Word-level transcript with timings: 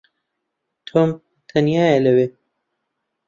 تۆم 0.87 1.09
تەنیایە 1.49 1.99
لەوێ. 2.05 2.27